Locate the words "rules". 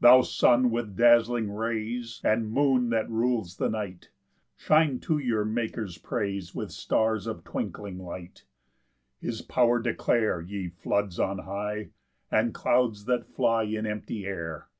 3.10-3.58